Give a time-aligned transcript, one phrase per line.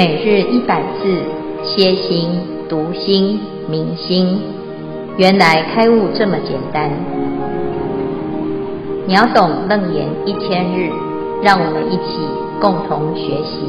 [0.00, 1.22] 每日一百字，
[1.62, 2.30] 歇心、
[2.70, 4.40] 读心、明心，
[5.18, 6.90] 原来开悟这么简单。
[9.06, 10.88] 秒懂楞严一千日，
[11.42, 12.16] 让我们一起
[12.62, 13.60] 共同学习。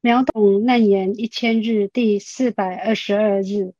[0.00, 3.72] 秒懂楞严一千日第四百二十二日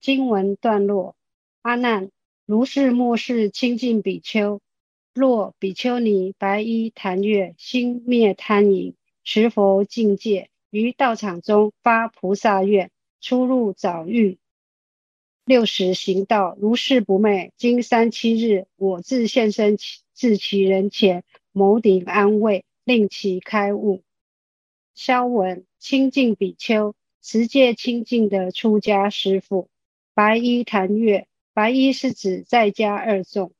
[0.00, 1.14] 经文段落：
[1.62, 2.10] 阿难，
[2.46, 4.58] 如是末世清净比丘。
[5.14, 12.90] 若比丘尼白衣檀月，心灭贪淫，持佛境界，于道场中发菩萨愿，
[13.20, 14.38] 出入早狱，
[15.44, 17.52] 六时行道，如是不昧。
[17.56, 19.78] 经三七日，我自现身
[20.14, 24.02] 至其人前，谋顶安慰，令其开悟。
[24.96, 29.68] 消文：清净比丘，持戒清净的出家师父。
[30.12, 33.52] 白衣檀月，白衣是指在家二众。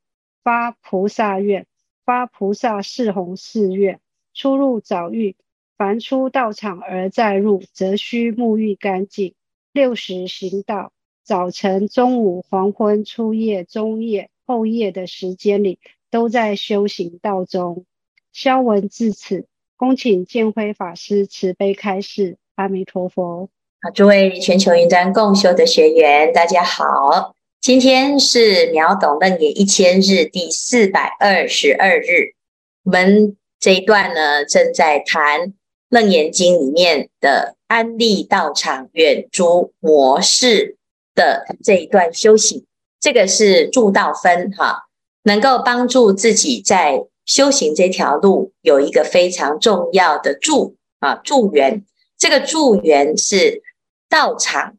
[0.45, 1.65] 发菩萨愿，
[2.05, 3.99] 发菩萨誓弘誓愿，
[4.35, 5.35] 出入早浴，
[5.75, 9.33] 凡出道场而再入，则须沐浴干净。
[9.73, 10.91] 六时行道，
[11.23, 15.79] 早晨、中午、黄昏、初夜、中夜、后夜的时间里，
[16.11, 17.83] 都在修行道中。
[18.31, 22.37] 消文至此，恭请建辉法师慈悲开示。
[22.53, 23.49] 阿弥陀佛。
[23.81, 27.34] 好，诸位全球云端共修的学员，大家好。
[27.65, 32.35] 今天是秒懂楞严一千日第四百二十二日，
[32.83, 35.51] 我们这一段呢，正在谈
[35.89, 40.77] 楞严经里面的安利道场远诸模式
[41.15, 42.67] 的这一段修行。
[42.99, 44.83] 这个是助道分哈，
[45.23, 51.83] 能够帮助自己在修行这条路有一个非常重要的助啊助缘。
[52.15, 53.63] 这个助缘是
[54.07, 54.77] 道场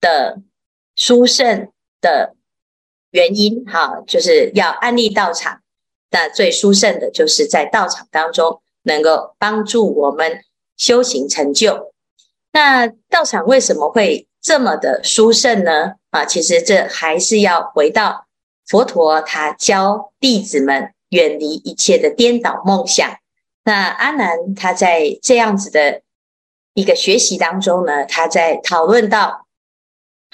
[0.00, 0.40] 的
[0.96, 1.68] 殊胜
[2.04, 2.34] 的
[3.12, 5.62] 原因哈，就是要安立道场。
[6.10, 10.44] 那最殊胜的就是在道场当中能够帮助我们
[10.76, 11.92] 修行成就。
[12.52, 15.94] 那道场为什么会这么的殊胜呢？
[16.10, 18.26] 啊，其实这还是要回到
[18.66, 23.16] 佛陀他教弟子们远离一切的颠倒梦想。
[23.64, 26.02] 那阿难他在这样子的
[26.74, 29.43] 一个学习当中呢，他在讨论到。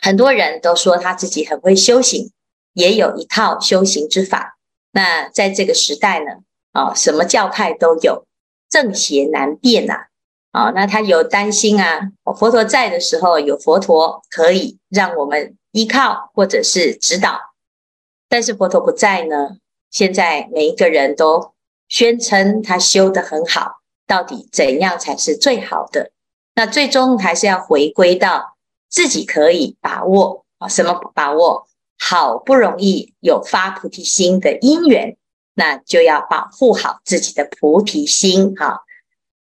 [0.03, 2.33] 很多人都说他自己很会修行，
[2.73, 4.59] 也有一套修行之法。
[4.93, 6.33] 那在这个时代呢，
[6.73, 8.27] 啊，什么教派都有，
[8.69, 9.95] 正邪难辨呐。
[10.53, 17.39] 啊，那他有担心啊，佛陀在的时候有佛陀可以让我们依靠或者是指导，
[18.29, 19.59] 但是佛陀不在呢，
[19.91, 21.53] 现在每一个人都
[21.89, 26.11] 宣称他修得很好，到底怎样才是最好的？
[26.57, 28.57] 那最终还是要回归到。
[28.91, 30.69] 自己可以把握啊？
[30.69, 31.67] 什么把握？
[32.03, 35.19] 好不容易有发菩提心的因缘，
[35.53, 38.55] 那就要保护好自己的菩提心。
[38.57, 38.81] 哈，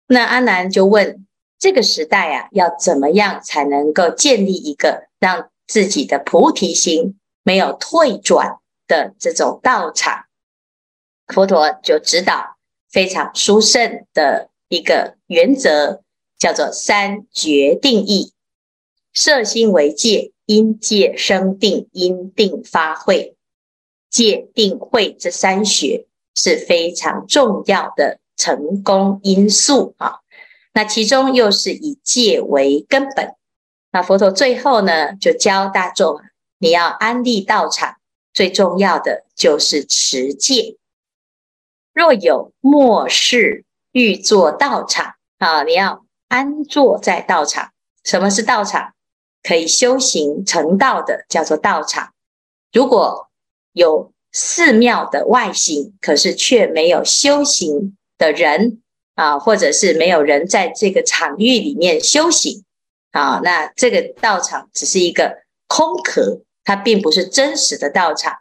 [0.08, 1.28] 那阿难就问：
[1.60, 10.24] 这个时代啊，要怎么样才能够建立一个让自己的菩提心没有退转的这种道场？
[11.28, 12.56] 佛陀就指导
[12.90, 16.02] 非常殊胜的一个原则，
[16.40, 18.32] 叫做三决定义。
[19.18, 23.36] 色心为戒，因戒生定，因定发慧。
[24.12, 26.06] 戒定慧这三学
[26.36, 30.20] 是非常重要的成功因素啊。
[30.72, 33.34] 那其中又是以戒为根本。
[33.92, 36.22] 那佛陀最后呢，就教大众：
[36.60, 37.96] 你要安立道场，
[38.36, 40.78] 最重要的就是持戒。
[41.92, 47.72] 若有末世欲作道场啊，你要安坐在道场。
[48.04, 48.94] 什么是道场？
[49.48, 52.14] 可以修行成道的叫做道场。
[52.74, 53.30] 如果
[53.72, 58.82] 有寺庙的外形，可是却没有修行的人
[59.16, 62.66] 啊，或者是没有人在这个场域里面修行
[63.12, 65.38] 啊，那这个道场只是一个
[65.68, 68.34] 空壳，它并不是真实的道场。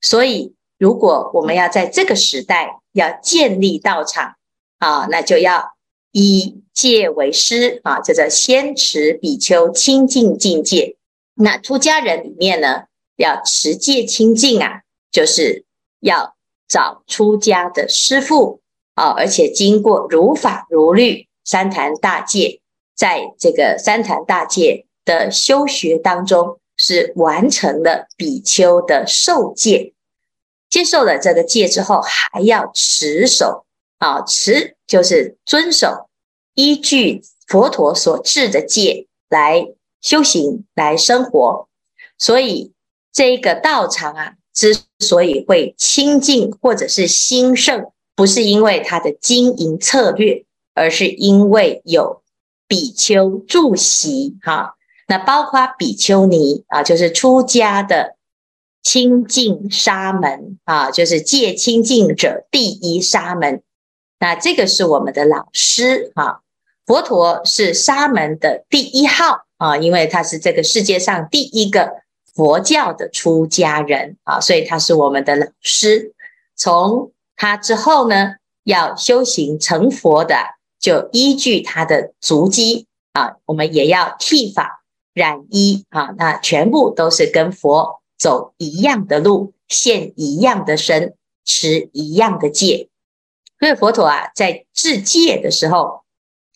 [0.00, 4.36] 所以，如果我们要在这个时代要建立道场
[4.78, 5.74] 啊，那就要。
[6.16, 10.96] 以戒为师啊，叫做先持比丘清净境界。
[11.34, 12.84] 那出家人里面呢，
[13.16, 15.64] 要持戒清净啊，就是
[16.00, 16.34] 要
[16.68, 18.60] 找出家的师父
[18.94, 22.60] 啊，而且经过如法如律三坛大戒，
[22.94, 29.94] 在这个三坛大戒的修学当中，是完成了比丘的受戒，
[30.68, 33.64] 接受了这个戒之后，还要持守。
[33.98, 36.10] 啊，持就是遵守，
[36.54, 39.68] 依据佛陀所制的戒来
[40.00, 41.68] 修行、来生活。
[42.16, 42.72] 所以
[43.12, 52.22] 这个道场啊，之所以会清净或者是兴盛，不是因为它的经营策略，而是因为有
[52.68, 54.76] 比丘住席哈。
[55.08, 58.16] 那包括比丘尼啊，就是出家的
[58.82, 63.62] 清净沙门啊，就是戒清净者第一沙门。
[64.20, 66.42] 那这个是我们的老师哈。
[66.86, 71.90] 佛陀是沙门的第一号啊，因为他是这个世界上第一个
[72.34, 76.12] 佛教的出家人啊，所以他是我们的老师。
[76.56, 78.34] 从他之后呢，
[78.64, 80.36] 要修行成佛的，
[80.78, 84.82] 就依据他的足迹啊，我们也要剃发
[85.14, 91.14] 染衣啊，那全部都是跟佛走一样的路，现一样的身，
[91.46, 92.90] 持一样的戒。
[93.58, 96.03] 所以佛陀啊，在制戒的时候。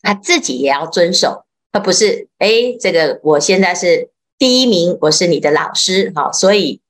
[0.02, 6.80] 他自己也要遵守，而不是哎，这个我现在是第一名，我是你的老师哈，所以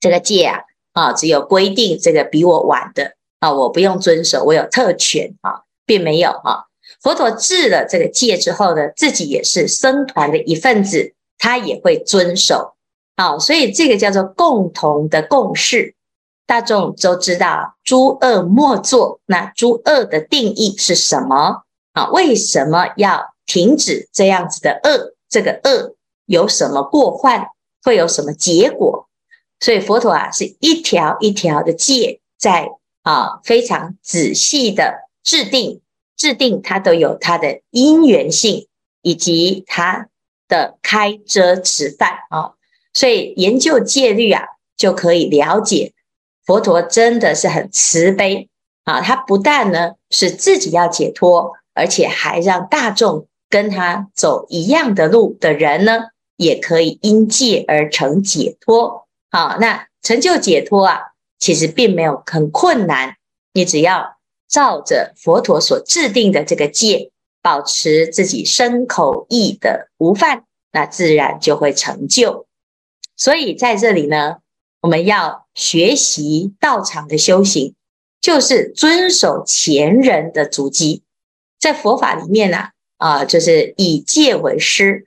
[0.00, 0.60] 这个戒啊
[0.92, 6.64] 啊，只有规定这个比我晚的啊，我不用遵守，我有特权啊，并没有啊。
[7.02, 12.74] 佛陀制了这个戒之后呢，自己也是僧团的一份子，他也会遵守
[13.16, 15.94] 啊，所以这个叫做共同的共识，
[16.46, 21.63] 大众都知道诸恶莫作，那诸恶的定义是什么？
[21.94, 25.14] 啊，为什么要停止这样子的恶？
[25.28, 25.96] 这个恶
[26.26, 27.48] 有什么过患？
[27.82, 29.08] 会有什么结果？
[29.60, 32.68] 所以佛陀啊，是一条一条的戒，在
[33.02, 35.80] 啊非常仔细的制定，
[36.16, 38.68] 制定它都有它的因缘性，
[39.02, 40.08] 以及它
[40.48, 42.52] 的开遮持犯啊。
[42.92, 44.42] 所以研究戒律啊，
[44.76, 45.92] 就可以了解
[46.44, 48.48] 佛陀真的是很慈悲
[48.84, 49.00] 啊。
[49.00, 51.52] 他不但呢是自己要解脱。
[51.74, 56.04] 而且还让大众跟他走一样的路的人呢，
[56.36, 59.06] 也可以因戒而成解脱。
[59.30, 61.00] 好，那成就解脱啊，
[61.38, 63.16] 其实并没有很困难。
[63.52, 64.16] 你只要
[64.48, 67.10] 照着佛陀所制定的这个戒，
[67.42, 72.46] 保持自己身口意的无犯，那自然就会成就。
[73.16, 74.38] 所以在这里呢，
[74.80, 77.76] 我们要学习道场的修行，
[78.20, 81.03] 就是遵守前人的足迹。
[81.64, 82.68] 在佛法里面呢，
[82.98, 85.06] 啊，就是以戒为师。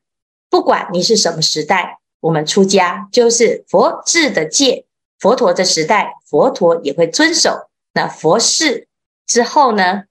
[0.49, 4.85] 不管你是什么时代，我们出家就是佛制的戒。
[5.19, 7.69] 佛陀的时代，佛陀也会遵守。
[7.93, 8.87] 那佛事
[9.27, 10.05] 之后呢，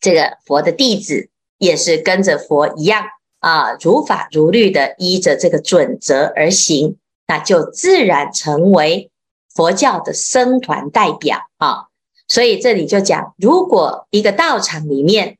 [0.00, 3.04] 这个佛的弟子也是跟着佛一样
[3.38, 6.96] 啊，如法如律的依着这个准则而行，
[7.28, 9.12] 那就自然成为
[9.54, 11.84] 佛教的僧团代表啊。
[12.26, 15.38] 所以这里就讲，如果一个道场里面，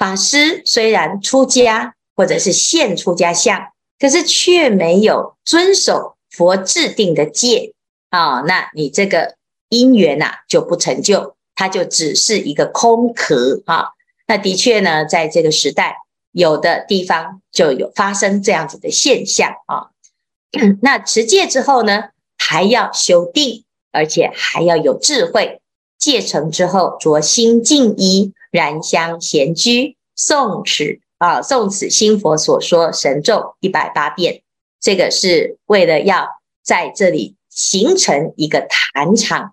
[0.00, 3.60] 法师虽然出家或者是现出家相，
[3.98, 7.74] 可是却没有遵守佛制定的戒
[8.08, 9.36] 啊、那你这个
[9.68, 13.90] 因缘呐、啊、就不成就，它就只是一个空壳啊、
[14.26, 15.98] 那的确呢，在这个时代，
[16.32, 19.90] 有的地方就有发生这样子的现象啊、
[20.80, 22.04] 那持戒之后呢，
[22.38, 25.60] 还要修定，而且还要有智慧。
[25.98, 28.32] 戒成之后，着心净衣。
[28.50, 34.42] 燃香闲居，诵持啊，诵此心佛所说神咒一百八遍。
[34.80, 36.26] 这个是为了要
[36.62, 39.52] 在这里形成一个坛场。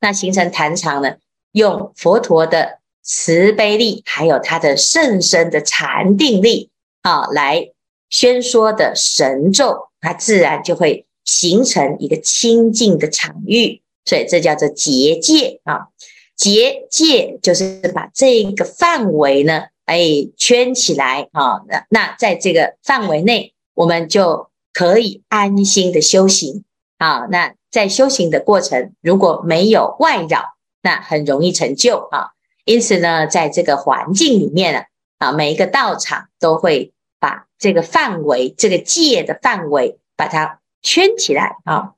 [0.00, 1.16] 那形成坛场呢，
[1.52, 6.70] 用佛陀的慈悲力，还有他的甚深的禅定力
[7.02, 7.70] 啊，来
[8.10, 13.80] 宣说的神咒，它自然就会形成一个清净的场域。
[14.04, 15.88] 所以这叫做结界啊。
[16.36, 20.00] 结界就是把这个范围呢，哎，
[20.36, 21.62] 圈起来啊。
[21.68, 26.64] 那那在这个范围内，我们就可以安心的修行
[26.98, 27.26] 啊。
[27.30, 32.30] 那在修行的过程，如果没有外扰，那很容易成就啊。
[32.64, 34.82] 因此呢，在这个环境里面呢，
[35.18, 41.92] 啊，每一个道场都会把这个范围，这个界的范围，把它圈起来啊。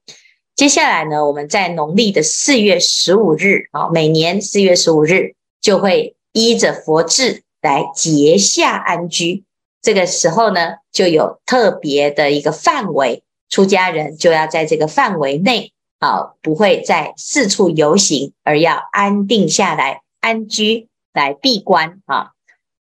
[0.56, 9.44] 接下来呢，我们在农历的四月十五日啊，每年四月十五日就会依着佛制来结夏安居。
[9.82, 22.30] 这个时候呢，就有特别的一个范围，出家人就要在这个范围内啊，不会再四处游行，而要安定下来安居来闭关啊。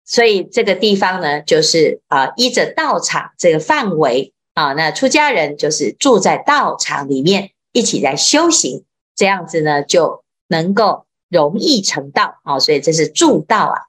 [0.04, 7.52] 所以这个地方呢，就是啊，依着道场这个范围啊，那出家人就是住在道场里面。
[7.72, 8.84] 一起来修行，
[9.14, 12.58] 这样子呢，就能够容易成道啊！
[12.58, 13.82] 所以这是助道啊。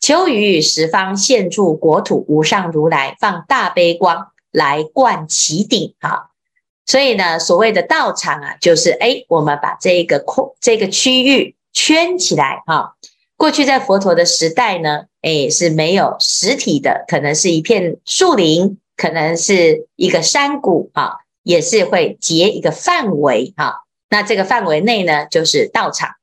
[0.00, 6.30] 求于十方现住国土无上如来放大悲光来灌其顶啊！
[6.86, 12.94] 所以呢，所谓的道场啊，就是哎，我们把这个空这个区域圈起来啊。
[13.36, 23.74] 过去在佛陀的时代呢，诶，是没有实体的，可能是一片树林，可能是一个山谷啊，也是会结一个范围啊。
[24.08, 26.16] 那这个范围内呢，就是道场。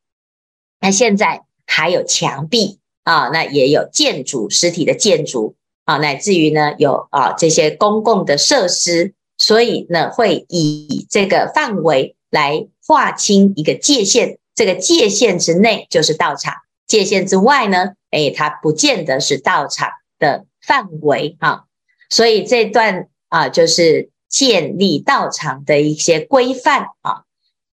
[0.79, 5.55] 那现在还有墙壁啊，那也有建筑，实体的建筑
[5.85, 16.53] 啊，乃至于呢有啊这些公共的设施，所以呢会以这个范围来划清一个界限，这个界限之内就是道场。
[16.85, 21.63] 界限之外呢，诶，它不见得是道场的范围啊，
[22.09, 27.23] 所以这段啊，就是建立道场的一些规范啊。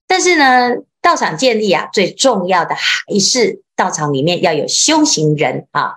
[0.08, 5.96] 但是呢，道场建立啊，最重要的还是道场里面要有修行人啊。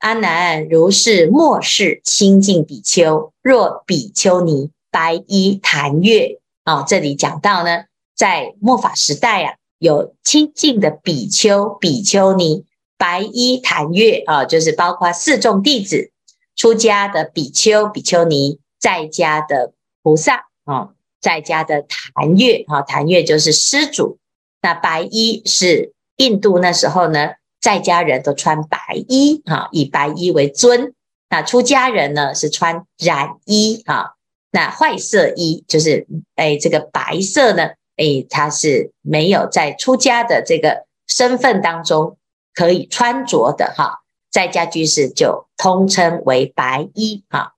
[0.00, 7.84] 阿难，如是末世清净比丘，若比丘尼白衣檀月啊，这里讲到呢，
[8.16, 9.54] 在末法时代啊。
[9.78, 12.64] 有清净的比丘、比丘尼，
[12.96, 16.12] 白衣檀月啊，就是包括四众弟子、
[16.54, 20.90] 出家的比丘、比丘尼，在家的菩萨啊，
[21.20, 24.18] 在家的檀月啊，檀月就是施主。
[24.60, 27.30] 那白衣是印度那时候呢，
[27.60, 28.78] 在家人都穿白
[29.08, 30.94] 衣啊，以白衣为尊。
[31.28, 34.12] 那出家人呢是穿染衣啊，
[34.50, 36.06] 那坏色衣就是
[36.36, 37.70] 哎，这个白色呢。
[37.96, 42.16] 诶，他是没有在出家的这个身份当中
[42.54, 47.52] 可以穿着的哈，在家居士就通称为白衣哈。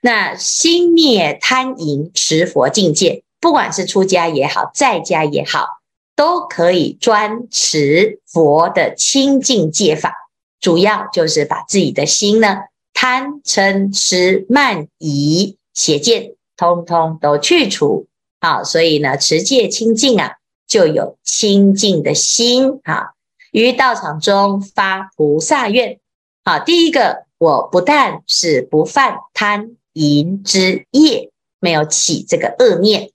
[0.00, 5.66] 那心灭贪淫，持佛境界，不管是出家也好，在家也好，
[6.14, 10.14] 都可以专持佛的清净戒法。
[10.60, 12.58] 主要就是把自己的心呢，
[12.92, 18.06] 贪嗔痴慢疑邪见，通通都去除。
[18.40, 20.36] 好，所以呢，持戒清净啊，
[20.66, 23.14] 就有清净的心啊。
[23.50, 25.98] 于道场中发菩萨愿，
[26.44, 33.10] 好，第一个，我不但是不犯贪淫之业，没有起这个恶念，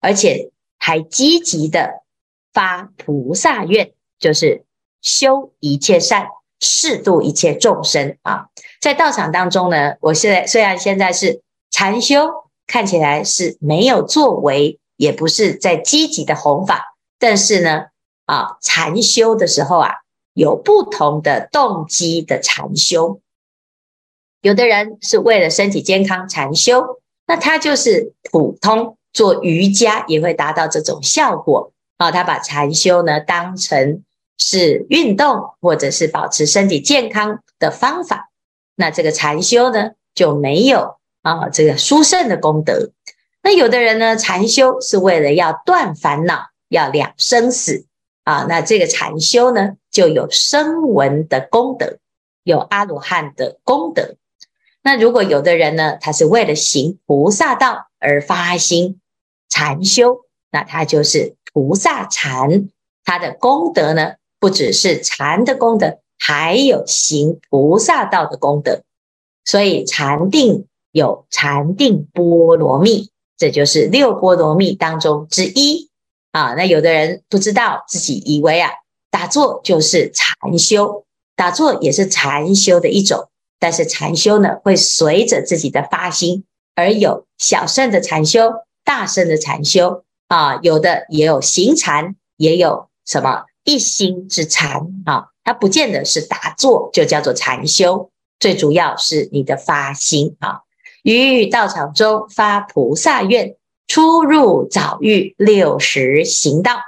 [0.00, 2.02] 而且还积极的
[2.52, 4.64] 发菩萨愿，就是
[5.02, 6.28] 修一切善，
[6.60, 8.46] 誓度一切众生啊。
[8.80, 12.30] 在道场当中呢，我现在虽然现在是禅修。
[12.72, 17.86] 看起来是没有作为，也不是在积极的弘法，但是呢，
[18.26, 19.90] 啊，禅修的时候啊，
[20.34, 23.20] 有不同的动机的禅修。
[24.42, 32.10] 有的人是为了身体健康禅修，那他就是普通做瑜伽也会达到这种效果啊。
[32.10, 34.02] 他把禅修呢当成
[34.38, 38.30] 是运动或者是保持身体健康的方法，
[38.76, 40.96] 那这个禅修呢就没有。
[41.22, 42.92] 啊，这个殊胜的功德。
[43.42, 47.84] 那有的人呢，禅修是为了要断烦恼，要了生死
[48.24, 48.46] 啊。
[48.48, 51.98] 那这个禅修呢，就有声闻的功德，
[52.42, 54.16] 有阿罗汉的功德。
[54.82, 59.00] 那如果有的人呢，他是为了行菩萨道而发心
[59.48, 60.20] 禅修，
[60.50, 62.68] 那他就是菩萨禅。
[63.04, 68.82] 他的功德呢，不只是禅的功德，还有行菩萨道的功德。
[69.44, 70.66] 所以禅定。
[70.92, 75.88] 有禅定波罗蜜，这就是六波罗蜜当中之一
[76.32, 76.54] 啊。
[76.54, 78.70] 那有的人不知道，自己以为啊，
[79.08, 81.04] 打坐就是禅修，
[81.36, 83.28] 打坐也是禅修的一种。
[83.60, 88.50] 但是禅修呢，会随着自己的发心而有小乘的禅修、
[88.84, 90.58] 大乘的禅修啊。
[90.62, 95.26] 有的也有行禅，也有什么一心之禅啊。
[95.44, 100.62] 它不见得是打坐就叫做禅修，最主要是你的发心啊。
[101.02, 103.56] 于道场中发菩萨愿，
[103.88, 106.78] 出入早浴六时行道，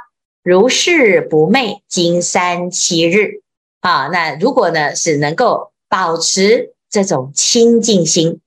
[0.43, 3.43] 如是不寐经三七日。
[3.81, 8.41] 啊，那如果呢是能够保持这种清净心，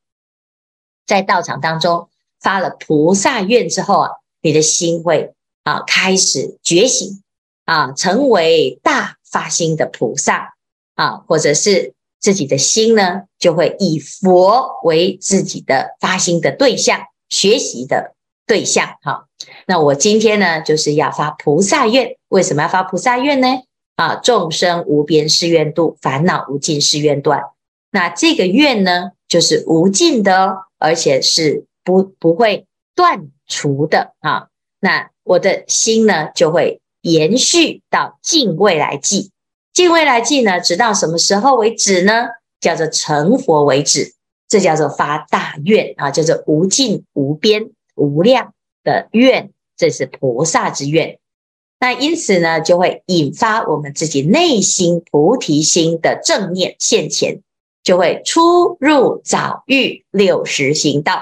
[1.06, 2.10] 在道场当中
[2.42, 4.10] 发了菩萨愿之后啊，
[4.42, 7.22] 你的心会啊开始觉醒
[7.66, 10.56] 啊，成为大发心的菩萨
[10.96, 11.94] 啊，或者是。
[12.18, 17.00] 自己的心呢，就会以佛为自己的发心的对象，
[17.30, 18.16] 学习的
[18.48, 18.96] 对象。
[19.04, 19.28] 哈，
[19.68, 22.18] 那我今天呢，就是要发菩萨愿。
[22.30, 23.48] 为什么要发菩萨愿呢？
[23.96, 27.42] 啊，众生无边誓愿度，烦恼无尽誓愿断。
[27.92, 34.48] 那这个愿呢，就是无尽的哦，而且是不不会断除的啊。
[34.80, 39.32] 那我的心呢，就会延续到尽未来际。
[39.74, 42.28] 尽未来际呢，直到什么时候为止呢？
[42.62, 44.14] 叫做成佛为止，
[44.48, 51.20] 这叫做发大愿啊，叫做无尽、无边、无量的愿，这是菩萨之愿。
[51.80, 57.42] 那因此呢，就会引发我们自己内心菩提心的正念现前，
[57.84, 61.22] 就会出入早遇六时行道。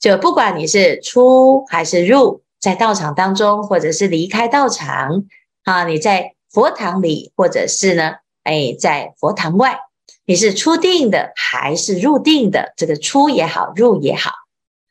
[0.00, 5.24] 就不管你是出还是入，在道场当中，或者是离开道场
[5.64, 9.78] 啊，你在佛堂里，或者是呢，哎，在佛堂外，
[10.26, 12.72] 你是出定的还是入定的？
[12.76, 14.32] 这个出也好，入也好。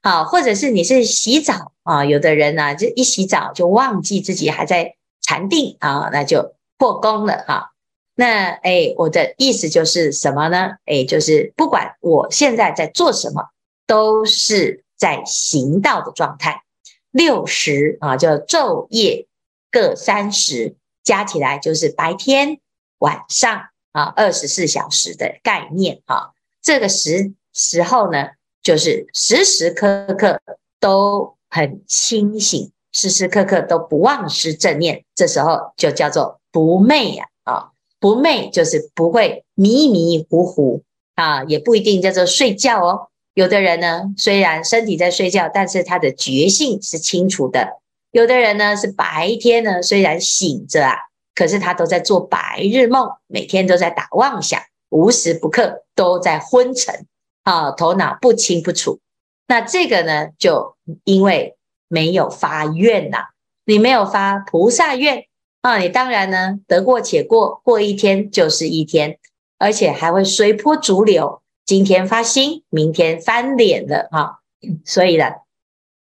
[0.03, 2.03] 好，或者是你是洗澡啊？
[2.03, 7.71] 有的人呢，就一洗澡就忘记自己还在禅定啊，那就破功了哈。
[8.15, 10.71] 那哎，我的意思就是什么呢？
[10.85, 13.49] 哎，就是不管我现在在做什么，
[13.85, 16.63] 都是在行道的状态。
[17.11, 19.27] 六十啊，就昼夜
[19.69, 22.59] 各三十，加起来就是白天
[22.97, 26.31] 晚上啊，二十四小时的概念啊。
[26.59, 28.29] 这个时时候呢。
[28.63, 30.39] 就是时时刻刻
[30.79, 37.25] 都很清醒，时时刻刻都不忘失正念，这时候就叫做不昧呀！
[37.43, 40.83] 啊，不昧就是不会迷迷糊糊
[41.15, 43.07] 啊，也不一定叫做睡觉哦。
[43.33, 47.79] 有的人呢，虽然身体在睡觉，但是他的觉性是清楚的；
[48.11, 50.95] 有的人呢，是白天呢，虽然醒着啊，
[51.33, 57.07] 可是他都在做白日梦，每天都在打妄想，无时不刻都在昏沉。
[57.43, 58.99] 啊，头脑不清不楚，
[59.47, 61.57] 那这个呢，就因为
[61.87, 63.29] 没有发愿呐、
[63.65, 65.25] 你没有发菩萨愿
[65.61, 69.17] 啊，你当然呢得过且过，过一天就是一天，
[69.57, 74.41] 而且还会随波逐流，今天发心，明天翻脸的哈，
[74.85, 75.25] 所以呢，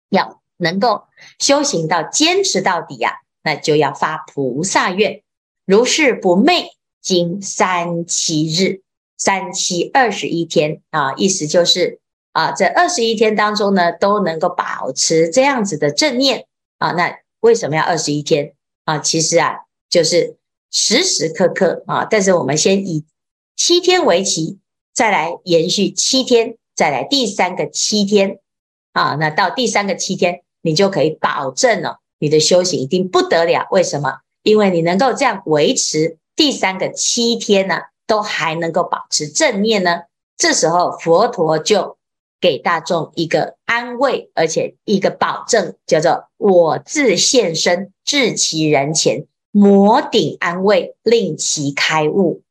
[0.09, 1.05] 要能够
[1.39, 5.23] 修行到坚持到底呀、啊，那就要发菩萨愿，
[5.67, 6.71] 如是不昧，
[7.03, 8.83] 经三七日。
[9.17, 12.01] 三七二十一天啊，意思就是
[12.33, 16.47] 啊，这二十一天当中呢，都能够保持这样子的正念
[16.79, 16.93] 啊。
[16.93, 18.53] 那为什么要二十一天
[18.85, 18.99] 啊？
[18.99, 20.37] 其实啊，就是
[20.71, 22.07] 时时刻刻啊。
[22.11, 23.05] 但是我们先以
[23.57, 24.59] 七天为期，
[24.93, 28.41] 再来延续七天，再来第三个七天
[28.93, 29.17] 啊。
[29.19, 33.67] 那到第三个七天，你就可以保证了，你的修行一定不得了。
[33.71, 34.19] 为什么？
[34.43, 37.81] 因为你能够这样维持第三个七天呢？
[38.07, 40.03] 都还能够保持正念呢，
[40.37, 41.99] 这时候佛陀就
[42.41, 52.43] 给大众一个安慰，而且一个保证，叫做“我自现身，至其人前，摩顶安慰，令其开悟”。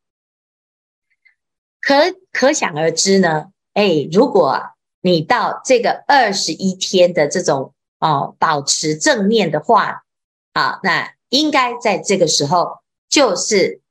[1.79, 1.95] 可
[2.31, 4.59] 可想而知呢，哎，如果
[5.01, 10.03] 你到这个二十一天的这种哦保持正念的话，
[10.51, 13.81] 啊，那应该在这个时候就是。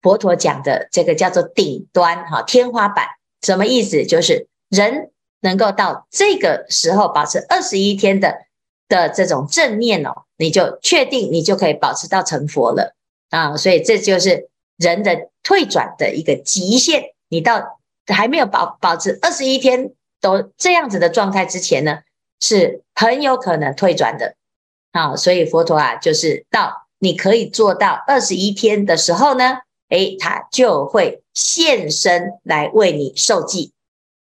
[0.00, 3.06] 佛陀讲的这个叫做顶端哈，天花板，
[3.42, 4.06] 什么意思？
[4.06, 8.34] 就是人能够到这个时候保持二十一天的
[8.88, 12.94] 的这种正念哦，你就确定你就可以保持到成佛了
[13.30, 13.56] 啊！
[13.56, 17.02] 所以这就是人的退转的一个极限。
[17.28, 21.98] 你到还没有保保持二十一天都这样子的状态之前呢，
[22.40, 24.36] 是很有可能退转的
[24.92, 25.16] 啊！
[25.16, 29.58] 所以佛陀啊，就是到你可以做到二十一天的时候呢。
[29.88, 33.72] 哎，他就会现身来为你受记，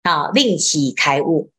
[0.03, 1.49] 啊，令其开悟。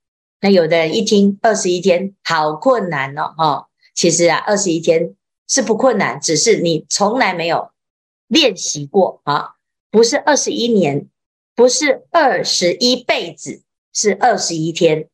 [0.41, 5.15] 那有的人一听二十一天好困难哦，哈，其实啊，二十一天
[5.49, 7.71] 是不困难，只是你从来没有
[8.29, 9.55] 练习过啊，
[9.91, 11.09] 不是二十一年，
[11.55, 15.09] 不是二十一辈子，是二十一天。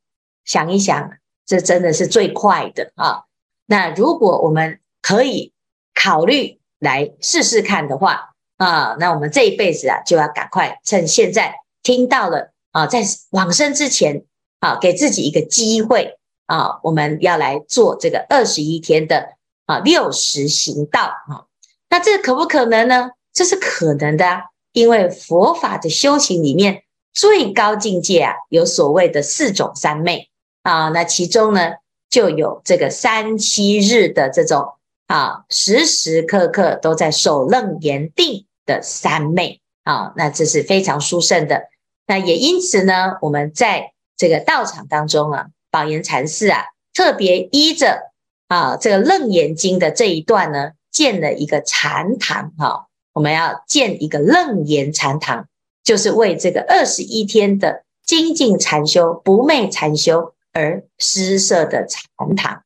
[0.45, 1.13] 想一想，
[1.47, 3.25] 这真的是最快的啊。
[3.67, 5.53] 那如果我们可以
[5.95, 8.32] 考虑来试试看的话，
[8.63, 14.23] 啊，那我们这一辈子啊，就要赶快趁现在听到了啊，在往生之前
[14.61, 19.31] 啊，给自己一个机会啊，我们要来做这个二十一天的
[19.67, 21.51] 啊六时行道啊。
[21.91, 23.11] 那这可不可能呢？
[23.33, 30.29] 这是可能的啊，因为佛法的修行里面最高境界啊，有所谓的四种三昧
[30.63, 30.91] 啊。
[30.91, 31.73] 那其中呢，
[32.09, 34.75] 就有这个三七日的这种
[35.09, 38.47] 啊，时时刻刻都在守楞严定。
[38.65, 41.69] 的三昧啊，那这是非常殊胜的。
[42.07, 48.13] 那也因此呢，我们在这个道场当中啊，宝岩禅师啊，特别依着
[48.49, 52.89] 啊这个《楞严经》的这一段呢，建了一个禅堂哈。
[53.13, 55.49] 我们要建一个楞严禅堂，
[55.85, 62.63] 就是为这个二十一天的精进禅修、不昧禅修而施设的禅堂。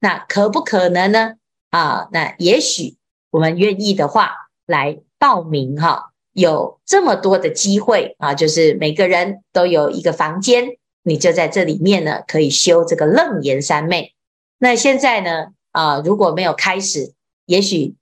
[0.00, 1.34] 那可不可能呢？
[1.70, 2.96] 啊，那也许
[3.30, 4.30] 我们愿意的话
[4.66, 4.98] 来。
[5.24, 14.12] 报名哈，有这么多的机会啊，就是每个人都有一个房间，你就在这里面呢，可以修这个楞严三昧。
[14.58, 17.14] 那现在呢，啊，如果没有开始
[17.46, 17.94] 也许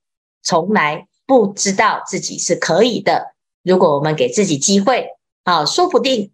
[0.42, 3.34] 从来不知道自己是可以的。
[3.62, 5.06] 如果我们给自己机会
[5.44, 6.32] 啊，说不定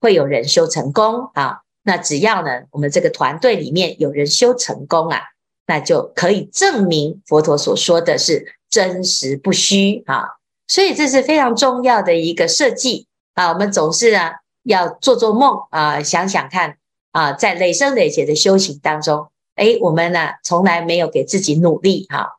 [0.00, 1.58] 会有人修成功啊。
[1.82, 5.20] 那只要呢，我们这个团队里面有人修成功啊，
[5.66, 10.24] 那就可以证明佛陀所说的是真实不虚啊。
[10.68, 13.52] 所以这是非常重要的一个设计啊。
[13.52, 16.76] 我们总是啊要做做梦啊，想想看
[17.10, 22.36] 啊，在累生累劫的修行当中，诶，我们呢从来没有给自己努力哈。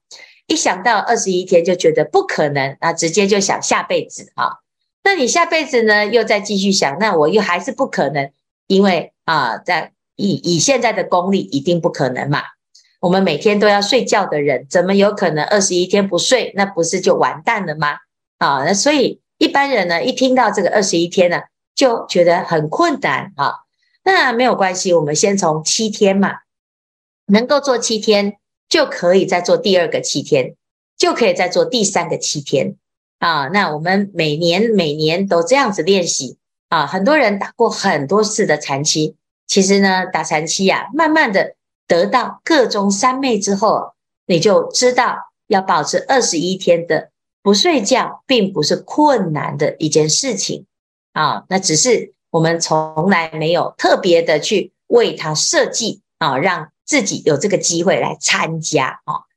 [0.48, 4.58] 一想到二十一天就觉得不可能啊，直接就想下辈子啊。
[5.04, 8.32] 那你下辈子呢又再继续想，那我又还是不可能。
[8.68, 12.42] 因为啊，在以以现在的功力，一定不可能嘛。
[13.02, 16.54] 我们每天都要睡觉的人，怎么有可能二十一天不睡？
[16.56, 17.98] 那不是就完蛋了吗？
[18.38, 21.42] 啊，那所以一般人呢，一听到这个二十一天呢，
[21.74, 23.56] 就觉得很困难啊。
[24.04, 26.36] 那没有关系，我们先从七天嘛，
[27.26, 28.38] 能够做七天，
[28.70, 30.56] 就可以再做第二个七天，
[30.96, 32.76] 就可以再做第三个七天
[33.18, 33.48] 啊。
[33.48, 36.38] 那我们每年每年都这样子练习。
[36.70, 41.56] 啊，很多人打过很多次的禅期，其实呢，打禅期呀，慢慢的
[41.92, 43.92] 得到个中三昧之后，
[44.26, 47.12] 你就知道要保持二十一天的
[47.44, 50.66] 不睡觉，并不是困难的一件事情
[51.12, 51.44] 啊。
[51.50, 59.28] 那只是我们从来没有特别的去为他设计啊，让自己有这个机会来参加啊。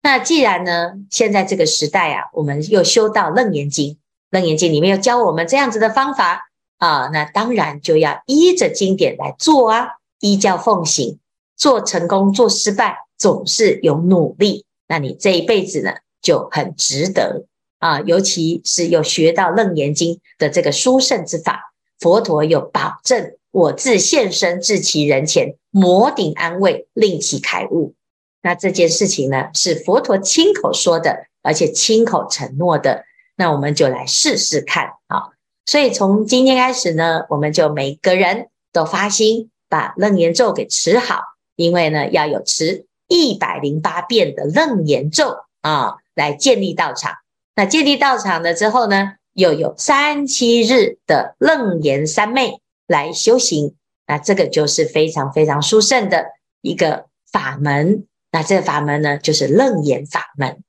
[0.00, 3.98] 那既然呢，现在这个时代啊，我们又修到楞严经，
[4.30, 6.44] 楞严经里面又教我们这样子的方法。
[6.78, 9.88] 啊，那当然就要依着经典来做啊，
[10.20, 11.18] 依教奉行，
[11.56, 17.46] 做成功做失败总是有努力，那你这一辈子呢就很值得
[17.78, 27.94] 啊，尤其是有学到楞严经的这个殊胜之法，佛陀有保证，我自现身至其人前，摩顶安慰，令其开悟。
[28.42, 33.04] 那这件事情呢是佛陀亲口说的，而且亲口承诺的，
[33.36, 35.32] 那我们就来试试看啊。
[35.64, 41.22] 所以从今天开始呢，我们就每个人都发心把楞严咒给持好，
[41.56, 47.14] 因为呢要有持一百零八遍的楞严咒啊，来建立道场。
[47.54, 53.74] 那建立道场了之后呢，又有三七日的楞严三昧来修行，
[54.06, 56.26] 那这个就是非常非常殊胜的
[56.60, 58.06] 一个法门。
[58.30, 60.62] 那这个法门呢，就是楞严法门。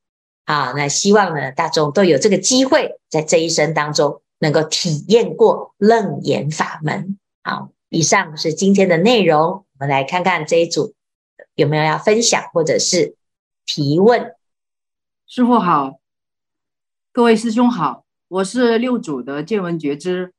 [0.45, 4.21] 好，那希望呢大众都有这个机会，在这一生当中。
[4.39, 7.17] 能够体验过楞严法门。
[7.43, 9.65] 好，以上是今天的内容。
[9.79, 10.95] 我们来看看这一组
[11.53, 13.15] 有没有要分享或者是
[13.63, 14.33] 提问。
[15.27, 15.99] 师傅好，
[17.11, 20.33] 各位师兄好，我是六组的见闻觉知。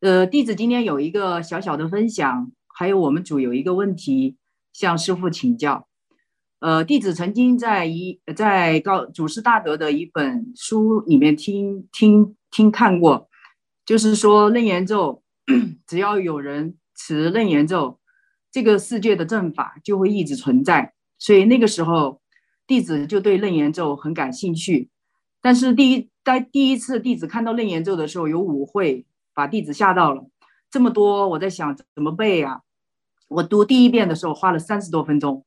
[0.00, 4.36] 呃，弟子今天有一个小小的分享，还有我们组有一个问题
[4.74, 5.88] 向师傅请教。
[6.58, 13.30] 呃，弟子曾经在一在高祖师大德的一本书里面听听听看过，
[13.86, 15.22] 就是说楞严咒，
[15.88, 17.98] 只要有人持楞严咒，
[18.56, 20.94] 这个世界的正法就会一直存在。
[21.18, 22.22] 所以那个时候，
[22.66, 24.88] 弟子就对楞严咒很感兴趣。
[25.42, 30.26] 但是第一在第一次弟子看到楞严咒的时候，有误会，把弟子吓到了。
[30.70, 32.62] 这么多，我在想怎么背啊？
[33.28, 35.44] 我读第一遍的时候花了三十多分钟。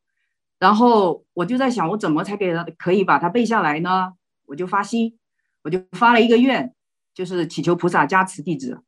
[0.60, 4.13] 然后我就在想，我怎么才给他可以把它背下来呢？
[4.45, 5.17] 我就发心，
[5.63, 6.76] 我就发了一个愿，
[7.15, 8.84] 就是祈求菩萨加持弟子。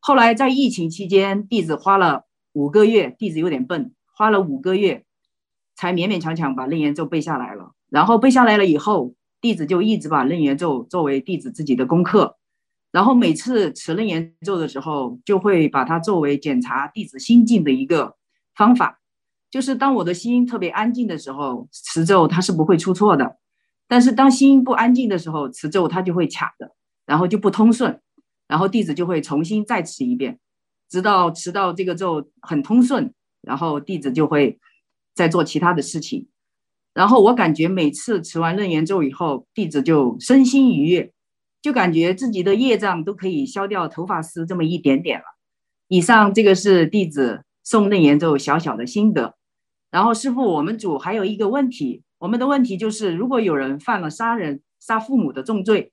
[0.00, 2.24] 后来在疫情期间，弟子花了
[2.56, 5.04] 五个月，弟子有点笨，花了五个月
[5.74, 7.72] 才勉勉强强把楞严咒背下来了。
[7.90, 12.38] 然后背下来了以后，弟子就一直把楞严咒作为弟子自己的功课。
[12.90, 18.16] 然后每次持楞严咒的时候，就会把它作为检查弟子心境的一个
[18.54, 19.02] 方法。
[19.50, 23.36] 就是当我的心特别安静的时候，持咒它是不会出错的；
[23.86, 26.72] 但是当心不安静的时候，持咒它就会卡的，
[27.04, 28.00] 然后就不通顺，
[28.48, 30.38] 然后弟子就会重新再持一遍，
[30.88, 34.58] 直到持到这个咒很通顺，然后弟子就会
[35.14, 36.28] 再做其他的事情。
[36.94, 41.12] 然后我感觉每次持完楞严咒以后，弟子就身心愉悦，
[41.60, 45.24] 就感觉自己的业障都可以消掉头发丝这么一点点了。
[45.88, 49.34] 以上这个是弟子诵楞严咒小小的心得。
[49.90, 55.92] 然后师父，我们组还有一个问题，我们的问题就是，如果有人犯了杀人、杀父母的重罪，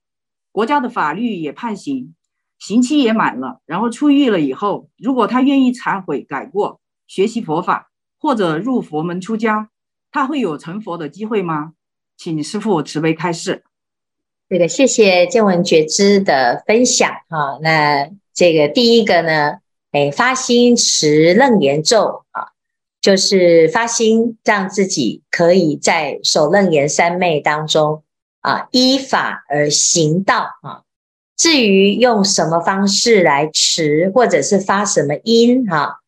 [0.52, 2.14] 国家的法律也判刑，
[2.58, 9.70] 刑期也满了，然后出狱了以后，如果他愿意忏悔、改过、学习佛法，或者入佛门出家，
[10.10, 11.72] 他会有成佛的机会吗？
[12.16, 13.64] 请师父慈悲开示。
[14.48, 19.58] 这个谢谢见闻觉知的分享啊，那这个第一个呢，
[19.92, 22.54] 哎，发心持楞严咒啊。
[23.00, 28.02] 就是发心让自己可以在守楞严三昧当中
[28.40, 30.83] 啊，依法而行道啊。
[31.36, 35.98] 至于用什么方式来持，或者是发什么音哈，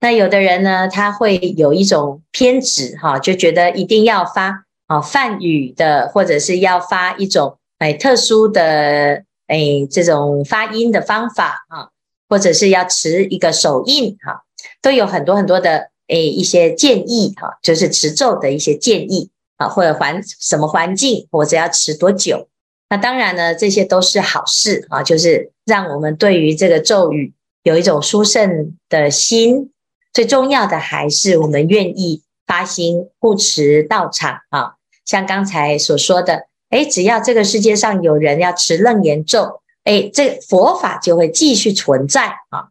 [0.00, 11.88] 那有的人呢，他会有一种偏执哈，就觉得一定要发啊梵语的，或者是要发一种哎特殊的哎这种发音的方法啊，
[12.28, 14.44] 或者是要持一个手印哈，
[14.80, 22.46] 都有很多很多的哎一些建议哈，就是持咒的一些建议啊，或者环什么环境，或者要持多久。
[22.88, 27.32] 那当然呢，这些都是好事啊，就是让我们对于这个咒语
[27.64, 29.72] 有一种殊胜的心。
[30.12, 34.74] 最重要的还是我们愿意发心护持道场啊。
[35.04, 42.68] 像刚才所说的，哎，只要这个世界上有人要持楞严咒，哎，这佛法就会继续存在啊。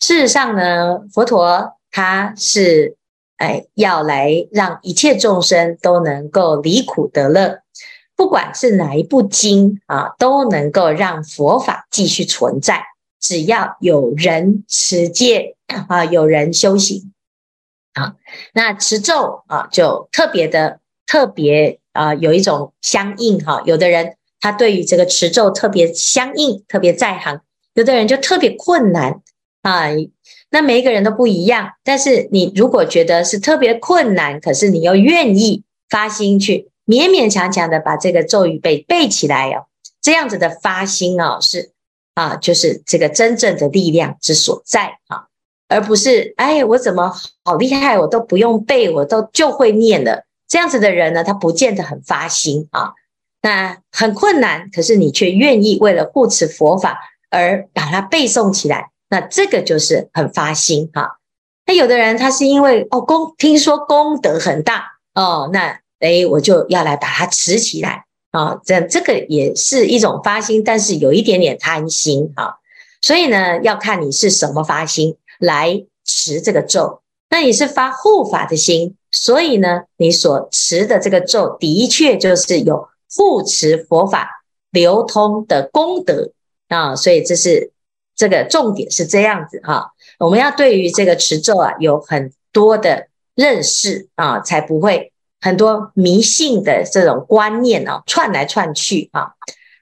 [0.00, 2.96] 事实上呢，佛陀他是
[3.36, 7.60] 哎要来让一切众生都能够离苦得乐。
[8.18, 12.84] 不管是哪一部经啊，都能够让佛法继续存在。
[13.20, 15.54] 只要有人持戒
[15.86, 17.12] 啊，有人修行
[17.94, 18.16] 啊，
[18.52, 23.62] 那持咒啊，就特别的特别啊，有一种相应哈。
[23.64, 27.36] 有的人他对于这个持咒特别相应，特别在行；
[27.74, 29.22] 有的人就特别困难
[29.62, 29.84] 啊。
[30.50, 31.70] 那每一个人都不一样。
[31.84, 36.68] 但是你如果觉得是特别困难，可是你又愿意发心去。
[36.88, 39.66] 勉勉强强的把这个咒语背背起来哦，
[40.00, 41.72] 这样子的发心哦，是
[42.14, 45.26] 啊，就是这个真正的力量之所在啊，
[45.68, 50.24] 而不是哎，我怎么好厉害，我都不用背，我都就会念了。
[50.48, 52.94] 这样子的人呢，他不见得很发心啊，
[53.42, 56.98] 那很困难，可是你却愿意为了护持佛法
[57.28, 61.18] 而把它背诵起来，那这个就是很发心哈。
[61.66, 65.80] 那有的人他是因为哦功，听说功德很大哦，那。
[66.00, 68.60] 哎，我就要来把它持起来啊！
[68.64, 72.54] 这这个也是一种发心，但是有一点点贪心啊。
[73.00, 77.00] 所以呢，要看你是什么发心来持这个咒。
[77.30, 86.30] 那你是发护法的心，所以呢，你所持的这个咒的确就是有护持佛法流通的功德
[86.68, 86.94] 啊。
[86.94, 87.72] 所以这是
[88.14, 89.92] 这个重点是这样子哈。
[90.18, 95.12] 我们要对于这个持咒啊有很多的认识啊，才不会。
[95.40, 99.32] 很多迷信的这种观念啊，串来串去啊，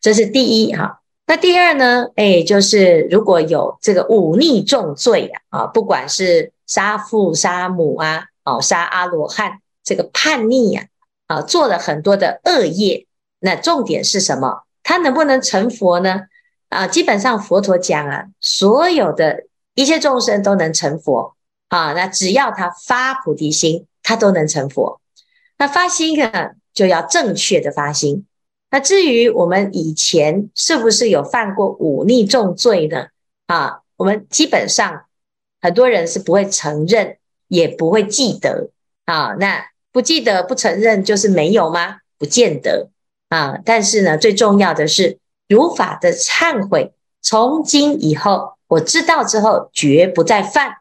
[0.01, 1.01] 这是第一哈。
[1.29, 2.07] 那第二呢？
[2.15, 10.87] 哎，就是如果有这个忤逆重罪啊，不管是杀父杀母啊，哦，杀阿罗汉，这个叛逆呀，
[11.27, 13.07] 啊，做了很多的恶业，
[13.41, 14.63] 那重点是什么？
[14.85, 16.21] 他能不能成佛呢？
[16.69, 21.35] 啊，基本上佛陀讲啊，所有的一切众生都能成佛
[21.69, 25.01] 啊，那只要他发菩提心，他都能成佛。
[25.59, 28.27] 那发心呢，就要正确的发心。
[28.71, 33.07] 那至于我们以前是不是有犯过忤逆重罪呢？
[33.47, 35.05] 啊，我们基本上
[35.63, 37.17] 很多人是不会承认，
[37.49, 38.71] 也不会记得
[39.07, 39.35] 啊。
[39.39, 41.99] 那不记得、不承认，就是没有吗？
[42.19, 42.91] 不见得
[43.29, 43.59] 啊。
[43.65, 46.93] 但是呢，最重要的是如法的忏悔，
[47.23, 50.79] 从今以后我知道之后，绝不再犯，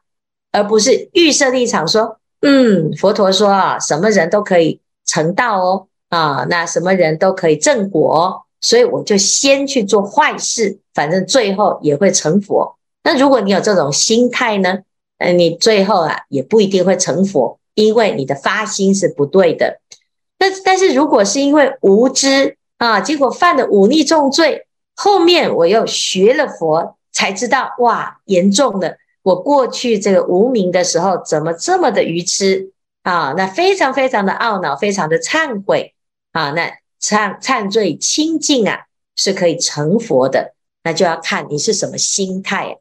[0.51, 2.19] 而不是预设立场说。
[2.47, 12.77] 嗯，佛陀说啊，什么人都可以成道哦，啊，那什么人都可以正果，所以我就先去做坏事，反正最后也会成佛。
[13.03, 14.77] 那如果你有这种心态呢，
[15.17, 19.79] 呃，你最后啊也不一定会成佛，因为你的发心是不对的。
[20.37, 28.97] 但但是如果是因为无知啊，结果犯了忤逆重罪，后面我又学了佛，才知道哇，严重的。
[29.25, 33.33] 我过去这个无明的时候，怎么这么的愚痴啊？
[33.35, 35.95] 那非常非常的懊恼，非常的忏悔
[36.31, 36.51] 啊！
[36.51, 38.81] 那忏忏罪清净啊，
[39.15, 40.53] 是可以成佛的。
[40.83, 42.77] 那就要看你是什么心态。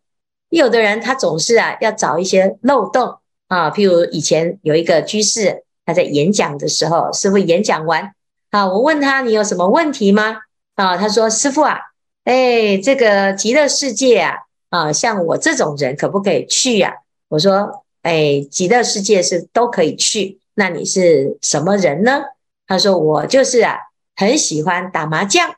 [0.51, 3.17] 有的人他总是啊，要找一些漏洞
[3.49, 3.71] 啊。
[3.71, 8.13] 譬如以前有一个居士，他在演讲的时候，师父演讲完
[8.51, 10.41] 啊，我问他，你有什么问题吗？
[10.75, 11.79] 啊，他说师父啊，
[12.25, 14.41] 哎，这个极乐世界啊。
[14.75, 16.93] 啊，像我这种人可不可以去呀？
[17.29, 20.41] 我说，哎，极乐世界是都可以去。
[20.55, 22.25] 那你是什么人呢？
[22.67, 23.79] 他说，我就是啊，
[24.17, 25.55] 很喜欢打麻将，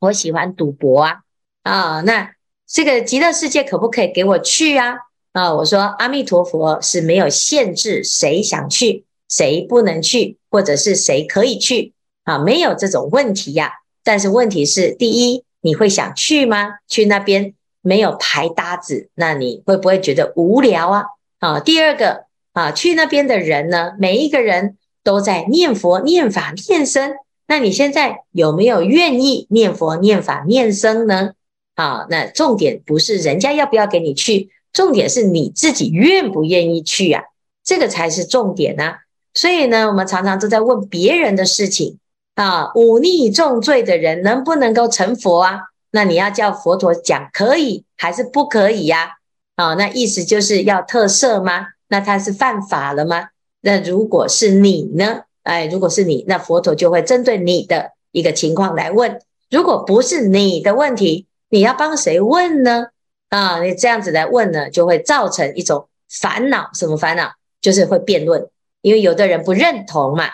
[0.00, 1.20] 我喜欢赌博啊。
[1.62, 2.32] 啊，那
[2.66, 4.96] 这个极乐世界可不可以给我去啊？
[5.32, 13.72] 啊，我说，阿弥陀佛是没有限制谁想去，谁不能去，或者是谁可以去啊，没有这种问题呀。
[14.04, 16.80] 但是问题是，第一，你会想去吗？
[16.86, 17.54] 去那边？
[17.88, 21.04] 没有牌搭子，那你会不会觉得无聊啊？
[21.38, 27.14] 啊，第二个啊，去那边的人呢，每一个人都在念佛、念法、念僧。
[27.46, 31.30] 那你现在有没有愿意念佛、念法、念僧呢？
[31.76, 37.22] 啊，那重点不是人家要不要给你去，重点是你自己愿不愿意去啊，
[37.64, 38.98] 这个才是重点呢、啊。
[39.32, 41.96] 所以呢，我们常常都在问别人的事情
[42.34, 45.60] 啊，忤逆重罪的人能不能够成佛啊？
[45.90, 49.14] 那你要叫佛陀讲可以还是不可以呀？
[49.56, 51.68] 啊，那意思就是要特赦吗？
[51.88, 53.28] 那他是犯法了吗？
[53.62, 55.22] 那如果是你呢？
[55.42, 59.20] 哎，如果是你，那佛陀就会针对你的一个情况来问。
[59.50, 62.88] 如果不是你的问题，你要帮谁问呢？
[63.30, 66.68] 啊，你这样子来问呢，就会造成一种烦恼。
[66.74, 67.32] 什么烦恼？
[67.60, 68.46] 就是会辩论，
[68.82, 70.26] 因为有的人不认同嘛。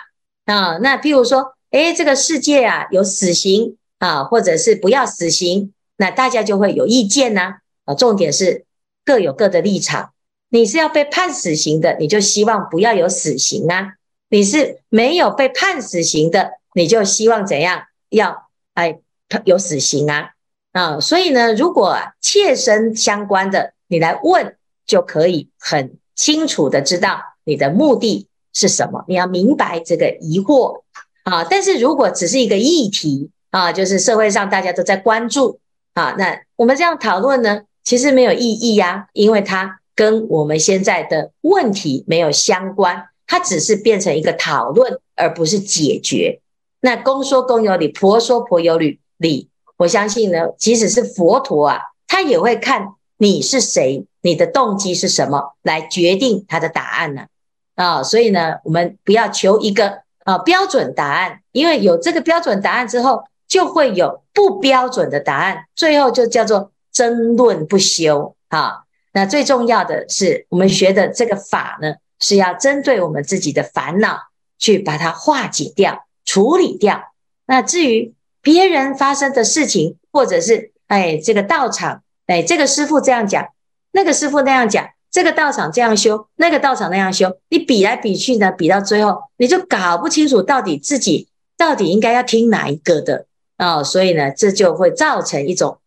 [0.45, 7.57] 啊，那譬如说，哎，这个世界啊有死刑啊，或者是不要死刑，那大家就会有意见呐。
[7.85, 8.65] 啊，重点是
[9.03, 10.11] 各有各的立场。
[10.49, 13.93] 你是要被判死刑的，你就希望不要有死刑啊。
[14.29, 17.83] 你是没有被判死刑的，你就希望怎样？
[18.09, 18.99] 要哎
[19.43, 20.29] 有死刑啊
[20.71, 20.99] 啊！
[20.99, 24.55] 所以呢，如果切身相关的，你来问
[24.85, 29.03] 就可以很清楚的知道你的目的是什么。
[29.07, 30.83] 你要明白这个疑惑
[31.23, 31.43] 啊。
[31.43, 35.61] 但是如果只是一个议题啊，就是社会上大家都在关注
[35.93, 43.07] 啊，那我们这样讨论呢，其实没有意义呀，因为它跟我们现在的问题没有相关。
[43.25, 46.41] 它只是变成一个讨论，而不是解决。
[46.81, 48.99] 那公说公有理，婆说婆有理。
[49.17, 57.27] 理，我相信呢，即使是佛陀啊，他也会看你是谁，你的动机是什么，来决定他的答案呢？
[57.75, 63.23] 啊，所以呢，我们不要求一个啊标准答案，因为有这个标准答案之后，
[63.55, 68.83] 就会有不标准的答案，最后就叫做争论不休啊。
[69.13, 74.17] 那最重要的是，我们学的这个法呢，是要针对我们自己的烦恼
[74.59, 77.01] 去把它化解掉、处理掉。
[77.45, 83.47] 那至于别人发生的事情，或者是哎这个道场，哎这个师傅这样讲，
[83.93, 93.83] 那个师傅那样讲，这个道场这样修，那个道场那样修，你比来比去呢，比到最后你就搞不清楚到底自己到底应该要听哪一个的哦。
[93.83, 95.79] 所以呢，这就会造成一种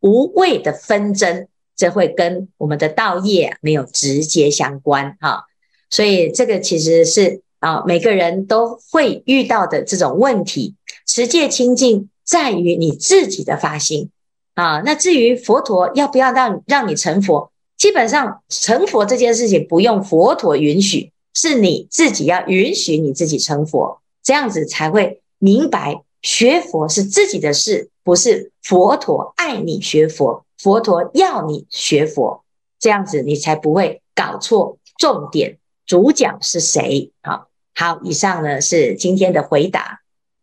[0.00, 5.44] 无谓的纷争，这会跟我们的道业没有直接相关哈。
[5.90, 10.74] 所以这个其实是啊，每个人都会遇到的这种问题。
[11.06, 14.10] 持戒清净在于你自己的发心
[14.54, 14.80] 啊。
[14.84, 32.44] 那至于佛陀要不要让让你成佛，基本上成佛这件事情不用佛陀允许，是你自己要允许你自己成佛，这样子才会明白学佛是自己的事，不是佛陀爱你学佛，佛陀要你学佛，
[32.78, 35.58] 这样子你才不会搞错重点。
[35.84, 37.10] 主角是谁？
[37.22, 40.00] 好，好，以上呢是今天的回答。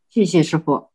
[0.10, 0.89] 谢谢师傅。